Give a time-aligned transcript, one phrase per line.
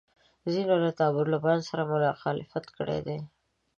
[0.53, 3.19] ځینو له طالبانو سره مخالفت کړی دی.